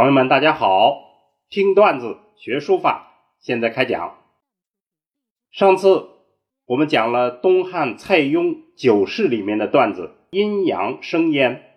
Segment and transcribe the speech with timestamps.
[0.00, 1.28] 朋友们，大家好！
[1.50, 4.16] 听段子学书法，现在开讲。
[5.50, 6.08] 上次
[6.64, 11.76] 我们讲了东汉蔡邕《九世》里面的段子“阴阳生烟”，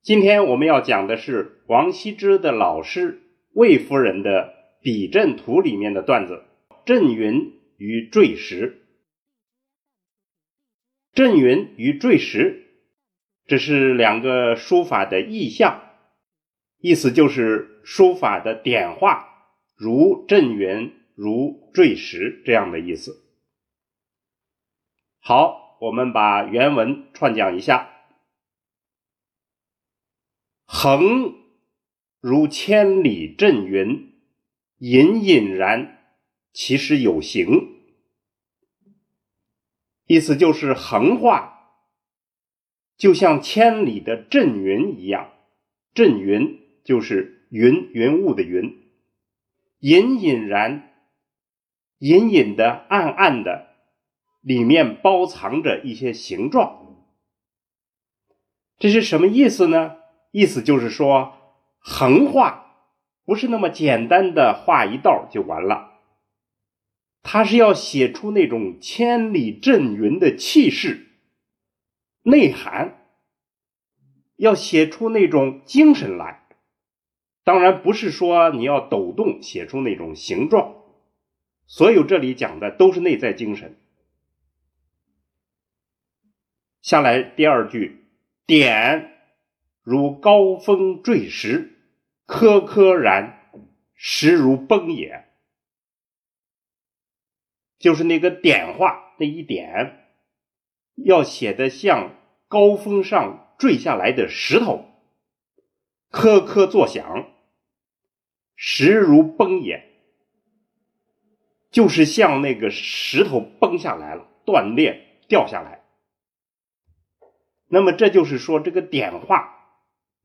[0.00, 3.20] 今天我们要讲的是王羲之的老师
[3.52, 6.44] 魏夫人的《笔阵图》里面的段子
[6.86, 8.86] “阵云与坠石”。
[11.12, 12.64] 阵云与坠石，
[13.46, 15.82] 这是两个书法的意象。
[16.80, 23.24] 意思就是书法的点画如阵云，如坠石这样的意思。
[25.18, 27.90] 好，我们把原文串讲一下：
[30.64, 31.34] 横
[32.20, 34.12] 如千里阵云，
[34.78, 35.98] 隐隐然，
[36.52, 37.76] 其实有形。
[40.06, 41.74] 意思就是横画
[42.96, 45.32] 就像千里的阵云一样，
[45.92, 46.57] 阵云。
[46.88, 48.78] 就是云云雾的云，
[49.80, 50.90] 隐隐然、
[51.98, 53.66] 隐隐的、暗暗的，
[54.40, 56.96] 里面包藏着一些形状。
[58.78, 59.96] 这是什么意思呢？
[60.30, 61.34] 意思就是说，
[61.78, 62.86] 横画
[63.26, 65.92] 不是那么简单的画一道就完了，
[67.22, 71.06] 它是要写出那种千里阵云的气势、
[72.22, 72.96] 内涵，
[74.36, 76.47] 要写出那种精神来。
[77.48, 80.84] 当然不是说你要抖动写出那种形状，
[81.66, 83.74] 所有这里讲的都是内在精神。
[86.82, 88.04] 下来第二句，
[88.44, 89.14] 点
[89.82, 91.78] 如高峰坠石，
[92.26, 93.50] 颗颗然，
[93.94, 95.24] 石如崩也。
[97.78, 100.10] 就是那个点画那一点，
[100.96, 102.14] 要写的像
[102.46, 104.84] 高峰上坠下来的石头，
[106.10, 107.32] 颗颗作响。
[108.60, 109.84] 实如崩也，
[111.70, 115.84] 就是像那个石头崩下来了，断裂掉下来。
[117.68, 119.54] 那么这就是说，这个点画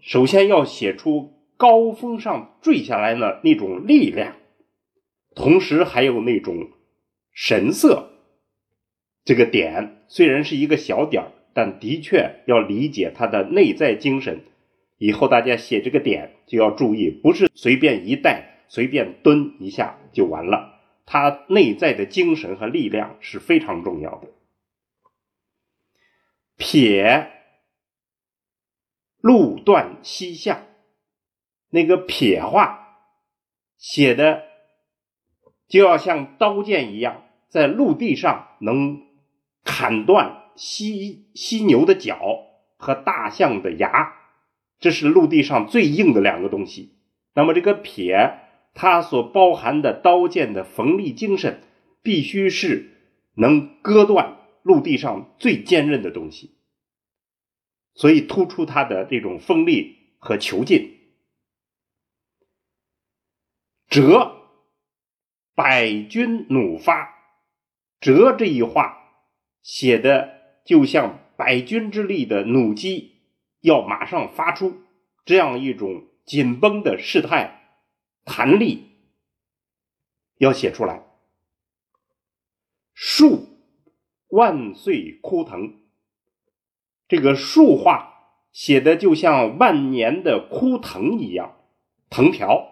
[0.00, 4.36] 首先要写出高峰上坠下来的那种力量，
[5.34, 6.70] 同时还有那种
[7.34, 8.10] 神色。
[9.22, 14.44] 这个点虽然是一个小点但的确要理解它的内在精神。
[15.04, 24.28] 以后大家写这个点就要注意，不是随便一带、随便蹲一下就完了，它内在的精神和力量是非常重要的。
[26.56, 27.30] 撇
[29.20, 30.62] 路断西下，
[31.68, 32.96] 那个撇画
[33.76, 34.42] 写的
[35.68, 39.02] 就要像刀剑一样，在陆地上能
[39.64, 42.18] 砍断犀犀牛的角
[42.78, 44.23] 和大象的牙。
[44.80, 46.96] 这是陆地上最硬的两个东西。
[47.34, 48.38] 那么，这个撇，
[48.74, 51.62] 它所包含的刀剑的锋利精神，
[52.02, 52.90] 必须是
[53.34, 56.56] 能割断陆地上最坚韧的东西，
[57.94, 60.98] 所以突出它的这种锋利和遒劲。
[63.88, 64.36] 折，
[65.54, 67.14] 百钧弩发。
[68.00, 68.98] 折这一画
[69.62, 73.13] 写的就像百钧之力的弩机。
[73.64, 74.82] 要马上发出
[75.24, 77.78] 这样一种紧绷的事态，
[78.26, 78.90] 弹力
[80.36, 81.02] 要写出来。
[82.92, 83.48] 树
[84.28, 85.76] 万岁枯藤，
[87.08, 88.12] 这个树画
[88.52, 91.56] 写的就像万年的枯藤一样，
[92.10, 92.68] 藤条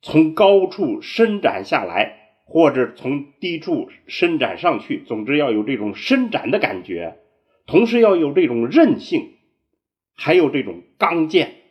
[0.00, 7.18] 从高处伸展下来，或者从低处伸展上去，总之要有这种伸展的感觉。
[7.68, 9.36] 同时要有这种韧性，
[10.14, 11.64] 还有这种刚健，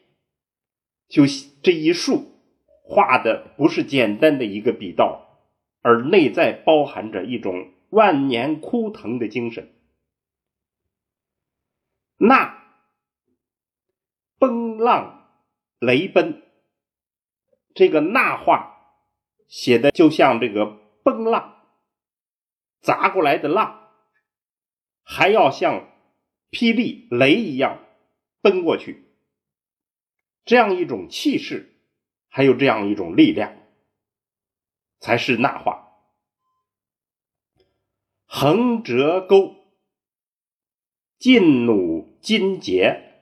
[1.09, 1.23] 就
[1.63, 2.31] 这一竖
[2.83, 5.41] 画的不是简单的一个笔道，
[5.81, 9.73] 而内在包含着一种万年枯藤的精神。
[12.19, 12.63] 那
[14.37, 15.31] 崩浪
[15.79, 16.43] 雷奔，
[17.73, 19.01] 这个那画
[19.47, 21.63] 写的就像这个崩浪
[22.81, 23.85] 砸过来的浪。
[25.09, 25.89] 还要像
[26.51, 27.81] 霹雳雷一样
[28.41, 29.05] 奔过去，
[30.43, 31.77] 这样一种气势，
[32.27, 33.55] 还有这样一种力量，
[34.99, 35.87] 才是那话。
[38.25, 39.55] 横折钩，
[41.17, 43.13] 劲弩金节，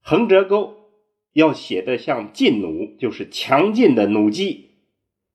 [0.00, 0.92] 横折钩
[1.32, 4.76] 要写的像劲弩，就是强劲的弩机，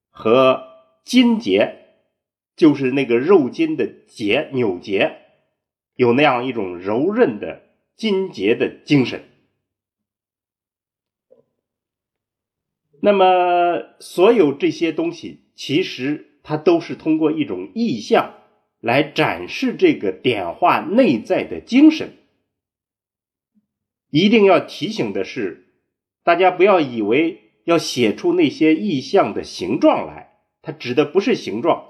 [0.08, 0.66] 和
[1.04, 2.00] 金节，
[2.56, 5.27] 就是那个肉筋的节扭结。
[5.98, 7.60] 有那样一种柔韧的、
[7.96, 9.24] 筋节的精神。
[13.02, 18.34] 那么，所有这些东西，其实它都是通过一种意象
[18.78, 22.12] 来展示这个点画内在的精神。
[24.10, 25.66] 一定要提醒的是，
[26.22, 31.88] 大家不要以为要写出那些意象的形状来，它指的不是形状。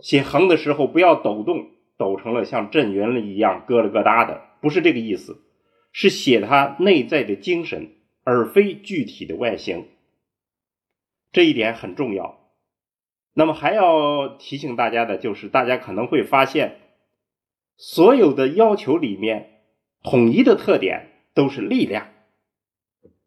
[0.00, 5.42] 写横的时候不要抖动，抖成了像震云了一样咯了咯哒的，不是这个意思，
[5.92, 7.96] 是写它内在的精神。
[8.30, 9.86] 而非具体的外形，
[11.32, 12.52] 这一点很重要。
[13.32, 16.78] 那么还要提醒大家的就是，大家可能会发现，
[17.78, 19.62] 所有的要求里面，
[20.02, 22.10] 统一的特点都是力量。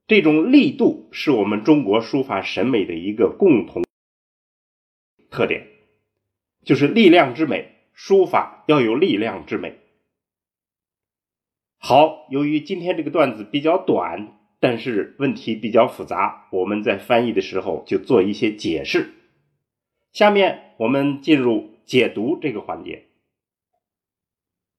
[0.05, 3.83] 这种力度是我们中国书法审美的一个共同
[5.31, 5.65] 特点，
[6.63, 9.79] 就是力量之美，书法要有力量之美。
[11.77, 14.37] 好，由于今天这个段子比较短。
[14.63, 19.09] 但是问题比较复杂，我们在翻译的时候就做一些解释。
[20.11, 23.07] 下面我们进入解读这个环节。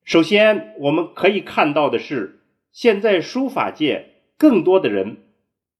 [0.05, 5.17] 首先，我们可以看到的是，现在书法界更多的人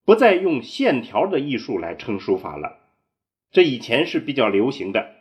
[0.05, 2.81] 不再用线条的艺术来称书法了。
[3.53, 5.15] 这以前是比较流行的，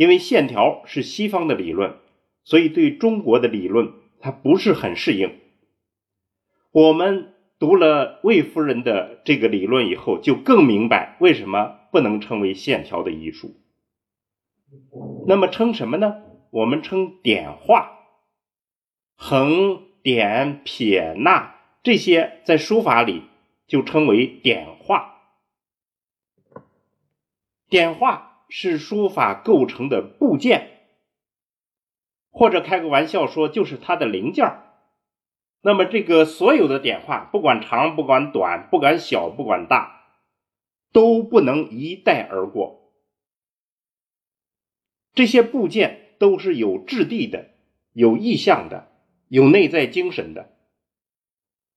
[0.00, 1.98] 因为线条是西方的理论，
[2.42, 5.38] 所以对中国的理论它不是很适应。
[6.72, 7.34] 我们。
[7.58, 13.54] 读了魏夫人的这个理论以后，就更明白为什么不能称为线条的艺术。
[15.26, 16.22] 那么称什么呢？
[16.50, 17.98] 我们称点画，
[19.14, 21.52] 横、点、撇、捺
[21.82, 23.24] 这些在书法里
[23.66, 25.20] 就称为点画。
[27.68, 30.80] 点画是书法构成的部件，
[32.30, 34.46] 或者开个玩笑说，就是它的零件。
[35.62, 40.02] 那么，这个所有的点画，不管长、不管短、不管小、不管大，
[40.92, 42.92] 都不能一带而过。
[45.12, 47.50] 这些部件都是有质地的、
[47.92, 48.90] 有意象的、
[49.28, 50.56] 有内在精神的。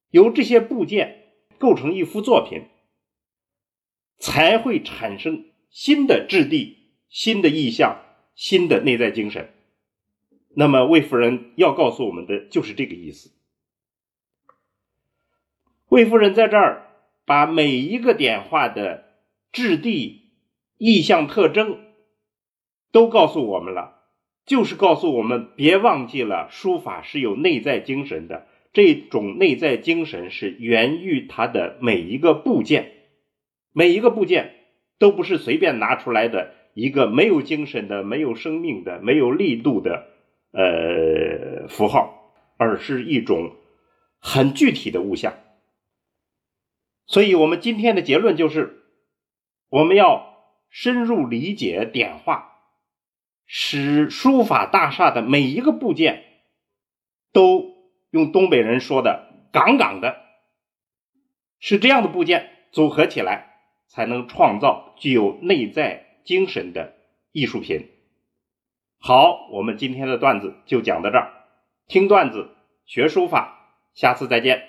[0.09, 2.69] 由这些部件构成一幅作品，
[4.17, 6.77] 才会产生新的质地、
[7.09, 7.99] 新的意象、
[8.35, 9.49] 新的内在精神。
[10.55, 13.31] 那么，魏夫人要告诉我们的就是这个意思。
[15.89, 16.91] 魏夫人在这儿
[17.25, 19.05] 把每一个点画的
[19.51, 20.29] 质地、
[20.77, 21.79] 意象、特征
[22.91, 24.03] 都告诉我们了，
[24.45, 28.47] 就是告诉我们别忘记了，书法是有内在精神的。
[28.73, 32.91] 这种内在精神是源于它的每一个部件，
[33.71, 34.52] 每一个部件
[35.03, 40.07] 都不是随便拿出来的一个没有精神的、没有生命的、没有力度的
[40.53, 43.53] 呃符号，而是一种
[44.21, 45.33] 很具体的物象。
[47.05, 48.81] 所以，我们今天的结论就是，
[49.67, 50.37] 我们要
[50.69, 52.53] 深入理解点画，
[53.45, 56.23] 使书法大厦的每一个部件
[57.33, 57.75] 都
[58.09, 60.15] 用东北人说的“杠杠的”，
[61.59, 63.52] 是这样的部件组合起来，
[63.93, 66.95] 才能创造具有内在精神的
[67.31, 67.89] 艺术品。
[68.97, 71.31] 好，我们今天的段子就讲到这儿，
[71.87, 72.49] 听段子
[72.87, 74.63] 学书法，下次再见。